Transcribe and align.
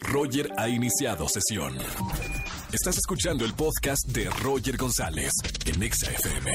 Roger 0.00 0.48
ha 0.56 0.68
iniciado 0.68 1.28
sesión. 1.28 1.76
Estás 2.72 2.98
escuchando 2.98 3.44
el 3.44 3.54
podcast 3.54 4.06
de 4.08 4.28
Roger 4.42 4.76
González 4.76 5.32
en 5.66 5.82
Exa 5.82 6.10
FM. 6.10 6.52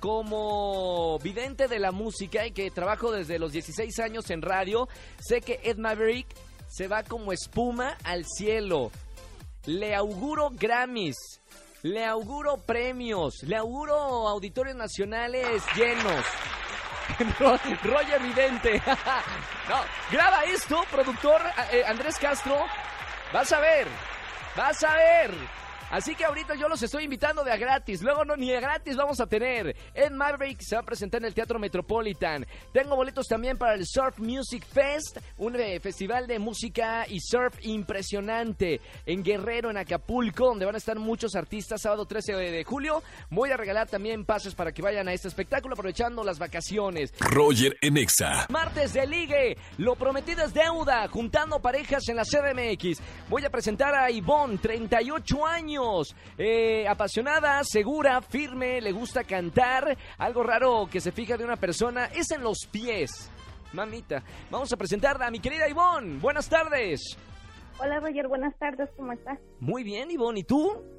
como 0.00 1.18
vidente 1.18 1.68
de 1.68 1.78
la 1.78 1.92
música 1.92 2.46
y 2.46 2.52
que 2.52 2.70
trabajo 2.70 3.12
desde 3.12 3.38
los 3.38 3.52
16 3.52 3.98
años 3.98 4.30
en 4.30 4.40
radio, 4.40 4.88
sé 5.20 5.42
que 5.42 5.60
Ed 5.62 5.76
Maverick 5.76 6.26
se 6.68 6.88
va 6.88 7.02
como 7.02 7.34
espuma 7.34 7.98
al 8.02 8.24
cielo. 8.24 8.90
Le 9.66 9.94
auguro 9.94 10.50
Grammys, 10.50 11.40
le 11.82 12.04
auguro 12.04 12.58
premios, 12.58 13.42
le 13.44 13.56
auguro 13.56 14.28
auditorios 14.28 14.76
nacionales 14.76 15.62
llenos. 15.74 16.24
Roger 17.82 18.20
Vidente. 18.20 18.82
no, 19.68 19.76
graba 20.10 20.44
esto, 20.44 20.84
productor 20.90 21.40
eh, 21.72 21.82
Andrés 21.86 22.18
Castro. 22.18 22.58
Vas 23.32 23.52
a 23.52 23.60
ver, 23.60 23.88
vas 24.54 24.82
a 24.84 24.94
ver. 24.96 25.63
Así 25.94 26.16
que 26.16 26.24
ahorita 26.24 26.56
yo 26.56 26.68
los 26.68 26.82
estoy 26.82 27.04
invitando 27.04 27.44
de 27.44 27.52
a 27.52 27.56
gratis. 27.56 28.02
Luego 28.02 28.24
no 28.24 28.34
ni 28.34 28.50
de 28.50 28.60
gratis 28.60 28.96
vamos 28.96 29.20
a 29.20 29.28
tener. 29.28 29.76
Ed 29.94 30.10
Maverick 30.10 30.60
se 30.60 30.74
va 30.74 30.80
a 30.80 30.84
presentar 30.84 31.20
en 31.20 31.26
el 31.26 31.34
Teatro 31.34 31.60
Metropolitan. 31.60 32.44
Tengo 32.72 32.96
boletos 32.96 33.28
también 33.28 33.56
para 33.56 33.74
el 33.74 33.86
Surf 33.86 34.18
Music 34.18 34.66
Fest, 34.66 35.18
un 35.36 35.54
eh, 35.54 35.78
festival 35.78 36.26
de 36.26 36.40
música 36.40 37.06
y 37.08 37.20
surf 37.20 37.54
impresionante 37.62 38.80
en 39.06 39.22
Guerrero, 39.22 39.70
en 39.70 39.76
Acapulco, 39.76 40.46
donde 40.46 40.64
van 40.64 40.74
a 40.74 40.78
estar 40.78 40.98
muchos 40.98 41.36
artistas. 41.36 41.82
Sábado 41.82 42.06
13 42.06 42.34
de 42.34 42.64
julio. 42.64 43.00
Voy 43.30 43.52
a 43.52 43.56
regalar 43.56 43.88
también 43.88 44.24
pases 44.24 44.56
para 44.56 44.72
que 44.72 44.82
vayan 44.82 45.06
a 45.06 45.12
este 45.12 45.28
espectáculo 45.28 45.74
aprovechando 45.74 46.24
las 46.24 46.40
vacaciones. 46.40 47.14
Roger 47.20 47.78
Enexa. 47.80 48.48
Martes 48.48 48.94
de 48.94 49.06
ligue. 49.06 49.56
Lo 49.78 49.94
prometido 49.94 50.44
es 50.44 50.52
deuda. 50.52 51.06
Juntando 51.06 51.62
parejas 51.62 52.08
en 52.08 52.16
la 52.16 52.24
CDMX. 52.24 53.00
Voy 53.28 53.44
a 53.44 53.50
presentar 53.50 53.94
a 53.94 54.10
Ivonne, 54.10 54.58
38 54.58 55.46
años 55.46 55.83
eh, 56.38 56.86
apasionada, 56.88 57.62
segura, 57.64 58.20
firme, 58.22 58.80
le 58.80 58.92
gusta 58.92 59.24
cantar. 59.24 59.96
Algo 60.18 60.42
raro 60.42 60.88
que 60.90 61.00
se 61.00 61.12
fija 61.12 61.36
de 61.36 61.44
una 61.44 61.56
persona 61.56 62.06
es 62.06 62.30
en 62.30 62.42
los 62.42 62.66
pies. 62.70 63.30
Mamita, 63.72 64.22
vamos 64.50 64.72
a 64.72 64.76
presentarla 64.76 65.26
a 65.26 65.30
mi 65.30 65.40
querida 65.40 65.68
Ivonne. 65.68 66.20
Buenas 66.20 66.48
tardes. 66.48 67.16
Hola 67.78 67.98
Roger, 67.98 68.28
buenas 68.28 68.56
tardes, 68.58 68.88
¿cómo 68.96 69.12
estás? 69.12 69.38
Muy 69.58 69.82
bien, 69.82 70.10
Ivonne, 70.10 70.40
¿y 70.40 70.44
tú? 70.44 70.93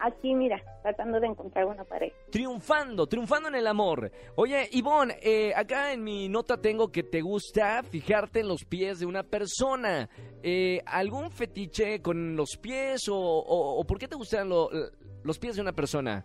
Aquí, 0.00 0.34
mira, 0.34 0.62
tratando 0.82 1.18
de 1.18 1.26
encontrar 1.26 1.66
una 1.66 1.84
pareja. 1.84 2.14
Triunfando, 2.30 3.06
triunfando 3.06 3.48
en 3.48 3.56
el 3.56 3.66
amor. 3.66 4.10
Oye, 4.36 4.68
Ivonne, 4.72 5.16
eh, 5.22 5.52
acá 5.54 5.92
en 5.92 6.04
mi 6.04 6.28
nota 6.28 6.60
tengo 6.60 6.92
que 6.92 7.02
te 7.02 7.20
gusta 7.20 7.82
fijarte 7.82 8.40
en 8.40 8.48
los 8.48 8.64
pies 8.64 9.00
de 9.00 9.06
una 9.06 9.24
persona. 9.24 10.08
Eh, 10.42 10.80
¿Algún 10.86 11.30
fetiche 11.30 12.00
con 12.00 12.36
los 12.36 12.56
pies 12.60 13.06
o, 13.10 13.84
por 13.86 13.98
qué 13.98 14.06
te 14.06 14.16
gustan 14.16 14.48
los 14.48 15.38
pies 15.38 15.56
de 15.56 15.62
una 15.62 15.72
persona? 15.72 16.24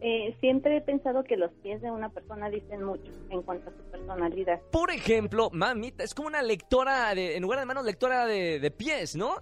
Eh, 0.00 0.36
siempre 0.40 0.76
he 0.76 0.80
pensado 0.82 1.24
que 1.24 1.36
los 1.36 1.50
pies 1.62 1.80
de 1.80 1.90
una 1.90 2.10
persona 2.10 2.50
dicen 2.50 2.82
mucho 2.82 3.10
en 3.30 3.42
cuanto 3.42 3.70
a 3.70 3.72
su 3.72 3.82
personalidad. 3.90 4.60
Por 4.70 4.90
ejemplo, 4.90 5.48
mamita, 5.50 6.04
es 6.04 6.12
como 6.12 6.28
una 6.28 6.42
lectora, 6.42 7.14
de, 7.14 7.36
en 7.36 7.42
lugar 7.42 7.60
de 7.60 7.66
manos, 7.66 7.84
lectora 7.84 8.26
de, 8.26 8.60
de 8.60 8.70
pies, 8.70 9.16
¿no? 9.16 9.36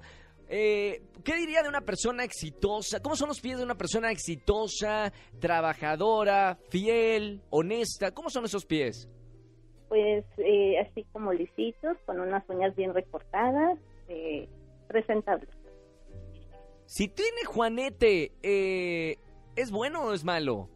Eh, 0.49 1.03
¿Qué 1.25 1.37
diría 1.37 1.63
de 1.63 1.71
una 1.71 1.81
persona 1.81 2.23
exitosa? 2.23 3.01
¿Cómo 3.01 3.17
son 3.17 3.29
los 3.29 3.41
pies 3.41 3.57
de 3.57 3.65
una 3.65 3.77
persona 3.77 4.11
exitosa, 4.11 5.13
trabajadora, 5.41 6.59
fiel, 6.69 7.41
honesta? 7.51 8.13
¿Cómo 8.13 8.29
son 8.29 8.45
esos 8.45 8.67
pies? 8.67 9.09
Pues 9.89 10.25
eh, 10.39 10.79
así 10.81 11.07
como 11.13 11.33
lisitos, 11.33 11.97
con 12.05 12.21
unas 12.21 12.43
uñas 12.49 12.77
bien 12.77 12.93
recortadas, 12.93 13.79
eh, 14.09 14.49
presentables. 14.87 15.49
Si 16.87 17.09
tiene 17.09 17.45
Juanete, 17.47 18.33
eh, 18.43 19.17
¿es 19.57 19.71
bueno 19.71 20.05
o 20.05 20.13
es 20.13 20.25
malo? 20.25 20.69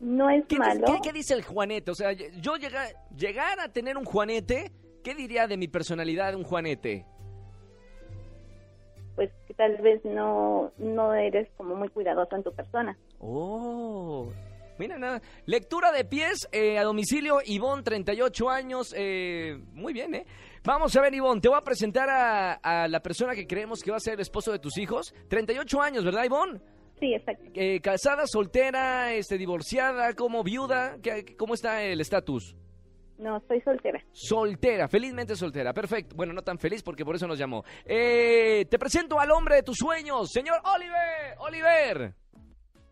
No 0.00 0.30
es 0.30 0.44
malo. 0.56 0.86
¿qué, 1.02 1.12
dice 1.12 1.34
el 1.34 1.42
Juanete? 1.42 1.90
O 1.90 1.94
sea, 1.94 2.12
yo 2.12 2.56
llegar, 2.56 2.94
llegar 3.16 3.58
a 3.58 3.72
tener 3.72 3.96
un 3.96 4.04
Juanete, 4.04 4.70
¿qué 5.02 5.14
diría 5.16 5.48
de 5.48 5.56
mi 5.56 5.66
personalidad 5.66 6.36
un 6.36 6.44
Juanete? 6.44 7.04
Tal 9.58 9.76
vez 9.78 10.02
no, 10.04 10.72
no 10.78 11.12
eres 11.12 11.48
como 11.56 11.74
muy 11.74 11.88
cuidadoso 11.88 12.36
en 12.36 12.44
tu 12.44 12.52
persona. 12.52 12.96
Oh, 13.18 14.30
Mira 14.78 14.96
nada. 14.96 15.20
Lectura 15.44 15.90
de 15.90 16.04
pies 16.04 16.48
eh, 16.52 16.78
a 16.78 16.84
domicilio, 16.84 17.38
Ivonne, 17.44 17.82
38 17.82 18.48
años. 18.48 18.94
Eh, 18.96 19.58
muy 19.72 19.92
bien, 19.92 20.14
¿eh? 20.14 20.24
Vamos 20.62 20.94
a 20.96 21.00
ver, 21.00 21.12
Ivonne, 21.12 21.40
te 21.40 21.48
voy 21.48 21.58
a 21.58 21.64
presentar 21.64 22.08
a, 22.08 22.86
la 22.86 23.00
persona 23.00 23.34
que 23.34 23.46
creemos 23.46 23.82
que 23.82 23.90
va 23.90 23.96
a 23.96 24.00
ser 24.00 24.14
el 24.14 24.20
esposo 24.20 24.52
de 24.52 24.60
tus 24.60 24.78
hijos. 24.78 25.12
38 25.28 25.82
años, 25.82 26.04
¿verdad, 26.04 26.24
Ivonne? 26.24 26.60
Sí, 27.00 27.12
exacto. 27.12 27.50
Eh, 27.54 27.80
casada, 27.80 28.24
soltera, 28.26 29.12
este, 29.14 29.36
divorciada, 29.36 30.14
como 30.14 30.44
viuda, 30.44 30.96
¿cómo 31.36 31.54
está 31.54 31.82
el 31.82 32.00
estatus? 32.00 32.54
No, 33.18 33.42
soy 33.48 33.60
soltera. 33.62 34.00
Soltera, 34.12 34.88
felizmente 34.88 35.34
soltera. 35.34 35.74
Perfecto. 35.74 36.14
Bueno, 36.16 36.32
no 36.32 36.42
tan 36.42 36.58
feliz 36.58 36.82
porque 36.82 37.04
por 37.04 37.16
eso 37.16 37.26
nos 37.26 37.38
llamó. 37.38 37.64
Eh, 37.84 38.64
te 38.70 38.78
presento 38.78 39.18
al 39.18 39.30
hombre 39.32 39.56
de 39.56 39.62
tus 39.64 39.76
sueños, 39.76 40.30
señor 40.30 40.60
Oliver. 40.64 41.36
Oliver. 41.38 42.14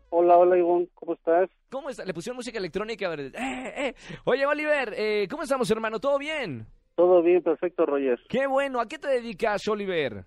Hola, 0.09 0.37
hola, 0.37 0.57
Ivonne. 0.57 0.89
¿Cómo 0.95 1.13
estás? 1.13 1.49
¿Cómo 1.69 1.89
está? 1.89 2.05
Le 2.05 2.13
pusieron 2.13 2.37
música 2.37 2.57
electrónica. 2.57 3.13
Eh, 3.13 3.31
eh. 3.35 3.93
Oye, 4.25 4.45
Oliver, 4.45 4.93
eh, 4.97 5.27
¿cómo 5.29 5.43
estamos, 5.43 5.69
hermano? 5.71 5.99
¿Todo 5.99 6.17
bien? 6.17 6.65
Todo 6.95 7.21
bien, 7.21 7.41
perfecto, 7.41 7.85
Roger. 7.85 8.19
Qué 8.27 8.47
bueno. 8.47 8.79
¿A 8.79 8.87
qué 8.87 8.97
te 8.97 9.07
dedicas, 9.07 9.67
Oliver? 9.67 10.25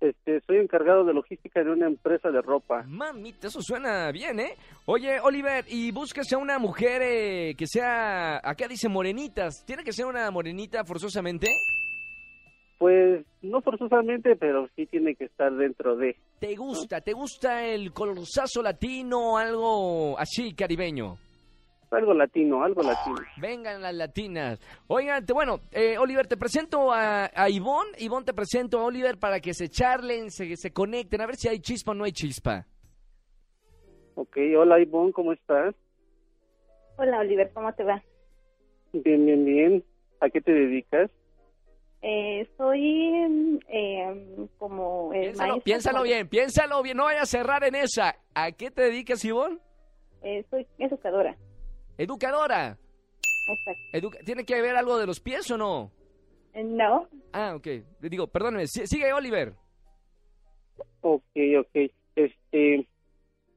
Este, 0.00 0.40
soy 0.46 0.56
encargado 0.56 1.04
de 1.04 1.12
logística 1.12 1.62
de 1.62 1.70
una 1.70 1.86
empresa 1.86 2.30
de 2.30 2.40
ropa. 2.40 2.84
Mamita, 2.86 3.48
eso 3.48 3.60
suena 3.60 4.10
bien, 4.10 4.40
¿eh? 4.40 4.54
Oye, 4.86 5.20
Oliver, 5.20 5.64
y 5.68 5.92
buscas 5.92 6.32
a 6.32 6.38
una 6.38 6.58
mujer 6.58 7.02
eh, 7.02 7.54
que 7.56 7.66
sea, 7.66 8.38
acá 8.38 8.66
dice 8.66 8.88
morenitas, 8.88 9.62
¿tiene 9.66 9.84
que 9.84 9.92
ser 9.92 10.06
una 10.06 10.30
morenita 10.30 10.84
forzosamente? 10.84 11.48
Pues 12.78 13.26
no 13.42 13.60
forzosamente, 13.60 14.36
pero 14.36 14.70
sí 14.74 14.86
tiene 14.86 15.14
que 15.14 15.24
estar 15.24 15.54
dentro 15.54 15.96
de. 15.96 16.16
¿Te 16.38 16.56
gusta? 16.56 17.02
¿Te 17.02 17.12
gusta 17.12 17.66
el 17.66 17.92
colorzazo 17.92 18.62
latino, 18.62 19.36
algo 19.36 20.18
así 20.18 20.54
caribeño? 20.54 21.18
Algo 21.90 22.14
latino, 22.14 22.62
algo 22.62 22.82
latino. 22.82 23.16
Vengan 23.40 23.82
las 23.82 23.92
latinas. 23.94 24.60
Oigan, 24.86 25.26
te- 25.26 25.32
bueno, 25.32 25.58
eh, 25.72 25.98
Oliver, 25.98 26.26
te 26.28 26.36
presento 26.36 26.92
a, 26.92 27.28
a 27.34 27.50
Ivonne. 27.50 27.90
Ivonne, 27.98 28.24
te 28.26 28.32
presento 28.32 28.78
a 28.78 28.84
Oliver 28.84 29.18
para 29.18 29.40
que 29.40 29.52
se 29.54 29.68
charlen, 29.68 30.30
se, 30.30 30.56
se 30.56 30.72
conecten, 30.72 31.20
a 31.20 31.26
ver 31.26 31.34
si 31.36 31.48
hay 31.48 31.58
chispa 31.58 31.90
o 31.90 31.94
no 31.94 32.04
hay 32.04 32.12
chispa. 32.12 32.64
Ok, 34.14 34.36
hola 34.56 34.78
Ivonne, 34.80 35.12
¿cómo 35.12 35.32
estás? 35.32 35.74
Hola, 36.96 37.18
Oliver, 37.18 37.50
¿cómo 37.52 37.72
te 37.72 37.82
va? 37.82 38.02
Bien, 38.92 39.24
bien, 39.26 39.44
bien. 39.44 39.84
¿A 40.20 40.28
qué 40.30 40.40
te 40.40 40.52
dedicas? 40.52 41.10
Eh, 42.02 42.48
soy 42.56 43.58
eh, 43.68 44.46
como 44.58 45.12
eh, 45.12 45.20
Piénsalo, 45.22 45.48
maestra, 45.54 45.64
piénsalo 45.64 45.94
como- 45.98 46.04
bien, 46.04 46.28
piénsalo 46.28 46.82
bien, 46.82 46.96
no 46.96 47.04
vayas 47.04 47.22
a 47.22 47.26
cerrar 47.26 47.64
en 47.64 47.74
esa. 47.74 48.16
¿A 48.34 48.52
qué 48.52 48.70
te 48.70 48.82
dedicas, 48.82 49.24
Ivonne? 49.24 49.58
Eh, 50.22 50.44
soy 50.50 50.66
educadora. 50.78 51.36
Educadora. 52.04 52.78
Exacto. 53.46 54.10
¿Tiene 54.24 54.44
que 54.44 54.60
ver 54.62 54.74
algo 54.76 54.96
de 54.98 55.06
los 55.06 55.20
pies 55.20 55.50
o 55.50 55.58
no? 55.58 55.90
Eh, 56.54 56.64
No, 56.64 57.06
Ah, 57.32 57.54
ok. 57.56 57.66
Le 58.00 58.08
digo, 58.08 58.26
perdóneme, 58.26 58.66
si- 58.66 58.86
sigue 58.86 59.12
Oliver. 59.12 59.52
Ok, 61.02 61.22
ok. 61.58 61.90
Este, 62.16 62.88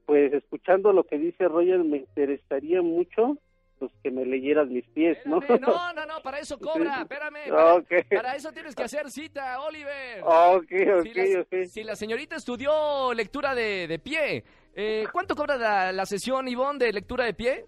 pues 0.06 0.32
escuchando 0.34 0.92
lo 0.92 1.04
que 1.04 1.18
dice 1.18 1.48
Roger, 1.48 1.78
me 1.84 1.98
interesaría 1.98 2.82
mucho 2.82 3.38
pues 3.78 3.90
que 4.04 4.10
me 4.12 4.24
leyeras 4.24 4.68
mis 4.68 4.86
pies, 4.90 5.18
¿no? 5.26 5.40
Espérame, 5.40 5.60
no, 5.62 5.92
no, 5.94 6.06
no, 6.06 6.22
para 6.22 6.38
eso 6.38 6.58
cobra, 6.58 7.00
espérame. 7.02 7.48
Para, 7.48 7.74
Ok. 7.74 7.88
para 8.14 8.36
eso 8.36 8.52
tienes 8.52 8.74
que 8.74 8.84
hacer 8.84 9.10
cita, 9.10 9.60
Oliver. 9.62 10.22
Ok, 10.22 10.68
Si 10.68 11.10
ok, 11.10 11.16
la, 11.16 11.40
ok. 11.40 11.64
si 11.66 11.82
la 11.82 11.96
señorita 11.96 12.36
estudió 12.36 13.12
lectura 13.14 13.54
de, 13.54 13.88
de 13.88 13.98
pie, 13.98 14.44
eh, 14.74 15.06
¿cuánto 15.12 15.34
cobra 15.34 15.56
la, 15.56 15.92
la 15.92 16.06
sesión, 16.06 16.46
Ivonne, 16.46 16.78
de 16.84 16.92
lectura 16.92 17.24
de 17.24 17.34
pie? 17.34 17.64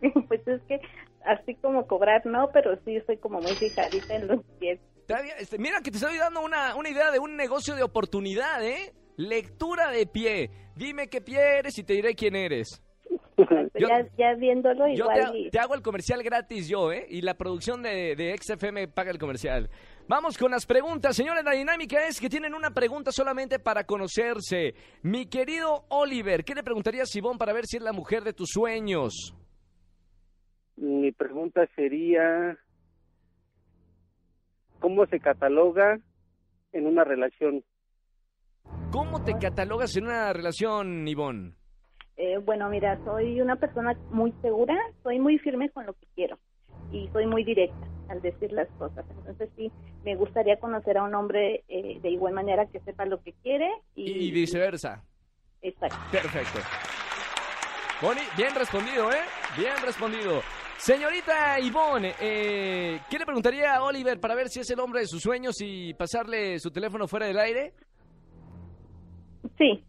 pues 0.28 0.46
es 0.46 0.60
que 0.62 0.80
así 1.24 1.54
como 1.56 1.86
cobrar, 1.86 2.24
no, 2.26 2.50
pero 2.52 2.76
sí 2.84 2.98
soy 3.06 3.16
como 3.18 3.40
muy 3.40 3.52
fijadita 3.56 4.14
en 4.16 4.28
los 4.28 4.44
pies. 4.58 4.78
Este, 5.38 5.58
mira 5.58 5.80
que 5.82 5.90
te 5.90 5.96
estoy 5.96 6.16
dando 6.18 6.40
una, 6.40 6.76
una 6.76 6.88
idea 6.88 7.10
de 7.10 7.18
un 7.18 7.36
negocio 7.36 7.74
de 7.74 7.82
oportunidad, 7.82 8.64
¿eh? 8.64 8.92
Lectura 9.16 9.90
de 9.90 10.06
pie. 10.06 10.50
Dime 10.76 11.08
qué 11.08 11.20
pie 11.20 11.58
eres 11.58 11.76
y 11.78 11.82
te 11.84 11.94
diré 11.94 12.14
quién 12.14 12.36
eres. 12.36 12.80
Yo- 13.36 13.88
ya, 13.88 14.06
ya 14.16 14.34
viéndolo 14.34 14.86
Yo 14.88 14.94
igual 14.94 15.32
te, 15.32 15.38
y- 15.38 15.50
te 15.50 15.58
hago 15.58 15.74
el 15.74 15.82
comercial 15.82 16.22
gratis 16.22 16.68
yo, 16.68 16.92
¿eh? 16.92 17.06
Y 17.08 17.22
la 17.22 17.34
producción 17.34 17.82
de, 17.82 18.14
de 18.14 18.36
XFM 18.36 18.86
paga 18.88 19.10
el 19.10 19.18
comercial. 19.18 19.68
Vamos 20.06 20.36
con 20.38 20.50
las 20.50 20.64
preguntas. 20.66 21.16
Señores, 21.16 21.42
la 21.44 21.52
dinámica 21.52 22.04
es 22.06 22.20
que 22.20 22.28
tienen 22.28 22.54
una 22.54 22.70
pregunta 22.70 23.10
solamente 23.12 23.58
para 23.58 23.84
conocerse. 23.84 24.74
Mi 25.02 25.26
querido 25.26 25.84
Oliver, 25.88 26.44
¿qué 26.44 26.54
le 26.54 26.62
preguntarías 26.62 27.12
a 27.14 27.18
Ivonne 27.18 27.38
para 27.38 27.52
ver 27.52 27.66
si 27.66 27.78
es 27.78 27.82
la 27.82 27.92
mujer 27.92 28.22
de 28.22 28.32
tus 28.32 28.50
sueños? 28.50 29.34
Mi 30.80 31.12
pregunta 31.12 31.68
sería, 31.76 32.56
¿cómo 34.78 35.04
se 35.04 35.20
cataloga 35.20 36.00
en 36.72 36.86
una 36.86 37.04
relación? 37.04 37.62
¿Cómo 38.90 39.22
te 39.22 39.36
catalogas 39.38 39.94
en 39.98 40.04
una 40.04 40.32
relación, 40.32 41.06
Ivonne? 41.06 41.52
Eh, 42.16 42.38
bueno, 42.38 42.70
mira, 42.70 42.98
soy 43.04 43.42
una 43.42 43.56
persona 43.56 43.94
muy 44.10 44.32
segura, 44.40 44.74
soy 45.02 45.18
muy 45.18 45.38
firme 45.38 45.68
con 45.68 45.84
lo 45.84 45.92
que 45.92 46.06
quiero 46.14 46.38
y 46.90 47.10
soy 47.12 47.26
muy 47.26 47.44
directa 47.44 47.86
al 48.08 48.22
decir 48.22 48.50
las 48.50 48.68
cosas. 48.78 49.04
Entonces 49.10 49.50
sí, 49.56 49.70
me 50.02 50.16
gustaría 50.16 50.58
conocer 50.58 50.96
a 50.96 51.02
un 51.02 51.14
hombre 51.14 51.62
eh, 51.68 52.00
de 52.00 52.08
igual 52.08 52.32
manera 52.32 52.64
que 52.64 52.80
sepa 52.80 53.04
lo 53.04 53.22
que 53.22 53.34
quiere 53.42 53.70
y, 53.94 54.28
Y 54.28 54.30
viceversa. 54.30 55.04
Exacto. 55.60 55.98
Perfecto. 56.10 56.60
Bonnie, 58.00 58.24
bien 58.34 58.54
respondido, 58.54 59.12
¿eh? 59.12 59.20
Bien 59.58 59.74
respondido. 59.84 60.40
Señorita 60.80 61.60
Ivonne, 61.60 62.14
eh, 62.18 63.00
¿qué 63.10 63.18
le 63.18 63.26
preguntaría 63.26 63.74
a 63.76 63.82
Oliver 63.84 64.18
para 64.18 64.34
ver 64.34 64.48
si 64.48 64.60
es 64.60 64.70
el 64.70 64.80
hombre 64.80 65.00
de 65.00 65.06
sus 65.06 65.20
sueños 65.22 65.56
y 65.60 65.92
pasarle 65.92 66.58
su 66.58 66.70
teléfono 66.70 67.06
fuera 67.06 67.26
del 67.26 67.38
aire? 67.38 67.74
Sí, 69.58 69.84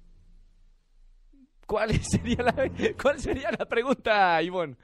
¿Cuál 1.66 1.92
sería 2.04 2.44
la, 2.44 2.54
cuál 3.02 3.20
sería 3.20 3.52
la 3.58 3.66
pregunta, 3.66 4.42
Ivonne? 4.42 4.76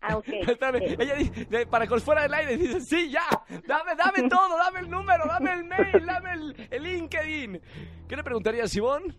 ah, 0.00 0.16
ok. 0.16 0.28
Ella 0.98 1.14
dice, 1.16 1.66
para 1.66 1.88
que 1.88 1.98
fuera 1.98 2.22
del 2.22 2.34
aire, 2.34 2.56
dice, 2.56 2.80
sí, 2.80 3.10
ya, 3.10 3.26
dame, 3.66 3.96
dame 3.96 4.22
todo, 4.28 4.56
dame 4.56 4.78
el 4.80 4.88
número, 4.90 5.24
dame 5.26 5.54
el 5.54 5.64
mail, 5.64 6.06
dame 6.06 6.32
el, 6.34 6.68
el 6.70 6.82
LinkedIn. 6.84 7.60
¿Qué 8.08 8.16
le 8.16 8.22
preguntarías, 8.22 8.72
Ivonne? 8.76 9.12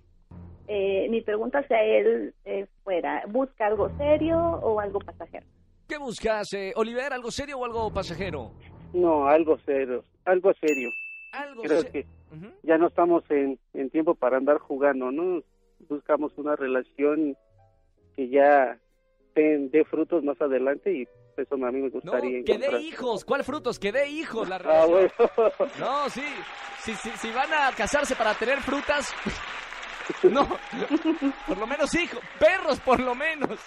eh, 0.68 1.08
mi 1.10 1.22
pregunta 1.22 1.60
hacia 1.60 1.84
él 1.84 2.34
eh, 2.46 2.68
fuera, 2.86 3.24
¿busca 3.28 3.66
algo 3.68 3.90
serio 3.98 4.38
o 4.40 4.80
algo 4.80 5.00
pasajero? 5.02 5.46
¿Qué 5.90 5.98
buscas, 5.98 6.54
eh, 6.54 6.72
Oliver? 6.76 7.12
¿Algo 7.12 7.32
serio 7.32 7.58
o 7.58 7.66
algo 7.66 7.92
pasajero? 7.92 8.52
No, 8.94 9.28
algo 9.28 9.58
serio, 9.66 10.04
algo 10.24 10.54
serio. 10.62 10.92
Algo 11.32 11.64
Creo 11.64 11.82
se- 11.82 11.90
que 11.92 12.06
ya 12.62 12.78
no 12.78 12.88
estamos 12.90 13.24
en, 13.32 13.60
en 13.74 13.90
tiempo 13.90 14.14
para 14.14 14.38
andar 14.38 14.60
jugando, 14.60 15.12
¿no? 15.12 15.42
Buscamos 15.90 16.32
una 16.38 16.56
relación 16.56 17.36
que 18.16 18.30
ya 18.30 18.78
dé 19.36 19.84
frutos 19.90 20.24
más 20.24 20.40
adelante 20.42 20.94
y 20.94 21.08
eso 21.38 21.56
a 21.56 21.72
mí 21.72 21.80
me 21.80 21.88
No, 21.88 21.90
gustaría 21.90 22.44
que 22.44 22.52
encontrar. 22.54 22.72
dé 22.82 22.82
hijos. 22.86 23.26
¿Cuál 23.26 23.44
frutos? 23.44 23.80
Que 23.80 23.92
dé 23.92 24.10
hijos 24.10 24.48
la 24.48 24.58
Ah, 24.58 24.60
relación. 24.60 25.12
bueno. 25.18 25.72
No, 25.80 26.10
sí. 26.10 26.24
Si, 26.84 26.94
si, 26.96 27.10
si 27.12 27.32
van 27.32 27.50
a 27.52 27.72
casarse 27.76 28.16
para 28.16 28.34
tener 28.36 28.60
frutas, 28.60 29.12
no. 30.24 30.48
Por 31.48 31.58
lo 31.58 31.68
menos 31.68 31.94
hijos. 31.96 32.20
Perros, 32.40 32.80
por 32.80 33.00
lo 33.00 33.16
menos. 33.16 33.60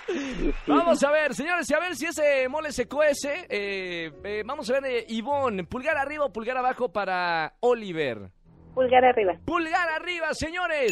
Vamos 0.66 1.02
a 1.02 1.10
ver, 1.10 1.34
señores, 1.34 1.68
y 1.70 1.74
a 1.74 1.80
ver 1.80 1.96
si 1.96 2.06
ese 2.06 2.48
mole 2.48 2.72
se 2.72 2.86
cuece. 2.86 3.46
Eh, 3.48 4.12
eh, 4.24 4.42
vamos 4.44 4.68
a 4.70 4.74
ver, 4.74 4.84
eh, 4.86 5.06
Ivonne, 5.08 5.64
pulgar 5.64 5.96
arriba 5.96 6.24
o 6.24 6.32
pulgar 6.32 6.56
abajo 6.56 6.92
para 6.92 7.54
Oliver. 7.60 8.30
Pulgar 8.74 9.04
arriba. 9.04 9.38
Pulgar 9.44 9.88
arriba, 9.88 10.32
señores. 10.32 10.90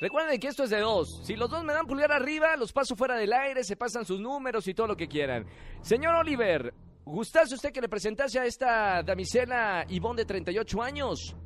Recuerden 0.00 0.38
que 0.38 0.48
esto 0.48 0.64
es 0.64 0.70
de 0.70 0.78
dos. 0.78 1.20
Si 1.24 1.34
los 1.34 1.50
dos 1.50 1.64
me 1.64 1.72
dan 1.72 1.86
pulgar 1.86 2.12
arriba, 2.12 2.56
los 2.56 2.72
paso 2.72 2.94
fuera 2.94 3.16
del 3.16 3.32
aire, 3.32 3.64
se 3.64 3.76
pasan 3.76 4.04
sus 4.04 4.20
números 4.20 4.66
y 4.68 4.74
todo 4.74 4.86
lo 4.86 4.96
que 4.96 5.08
quieran. 5.08 5.44
Señor 5.82 6.14
Oliver, 6.14 6.72
¿gustase 7.04 7.56
usted 7.56 7.72
que 7.72 7.80
le 7.80 7.88
presentase 7.88 8.38
a 8.38 8.44
esta 8.44 9.02
damisela 9.02 9.84
Ivonne 9.88 10.22
de 10.22 10.26
38 10.26 10.82
años? 10.82 11.36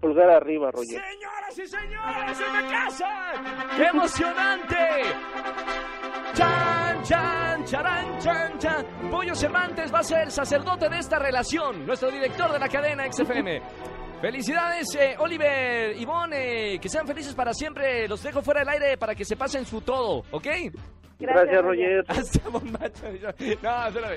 Pulgar 0.00 0.30
arriba, 0.30 0.70
Roger. 0.70 1.00
Señoras 1.02 1.58
y 1.58 1.66
señores, 1.66 2.36
se 2.36 2.44
me 2.44 2.70
casan. 2.70 3.76
¡Qué 3.76 3.84
emocionante! 3.84 4.76
Chan, 6.34 7.02
chan, 7.02 7.64
charán, 7.64 8.18
chan, 8.18 8.58
chan. 8.58 8.86
Pollo 9.10 9.34
Cervantes 9.34 9.92
va 9.92 10.00
a 10.00 10.04
ser 10.04 10.30
sacerdote 10.30 10.88
de 10.88 10.98
esta 10.98 11.18
relación, 11.18 11.86
nuestro 11.86 12.10
director 12.10 12.52
de 12.52 12.58
la 12.58 12.68
cadena 12.68 13.10
XFM. 13.10 13.62
Felicidades, 14.20 14.94
eh, 14.96 15.14
Oliver, 15.18 15.96
Ivonne, 15.96 16.74
eh, 16.74 16.78
que 16.78 16.88
sean 16.88 17.06
felices 17.06 17.34
para 17.34 17.52
siempre. 17.54 18.06
Los 18.08 18.22
dejo 18.22 18.42
fuera 18.42 18.60
del 18.60 18.68
aire 18.70 18.96
para 18.98 19.14
que 19.14 19.24
se 19.24 19.36
pasen 19.36 19.64
su 19.64 19.80
todo, 19.80 20.24
¿ok? 20.30 20.46
Gracias, 21.18 21.62
Roger. 21.62 22.04
Hasta 22.08 22.48
bombacho. 22.50 23.04
No, 23.62 23.86
espérame. 23.86 24.16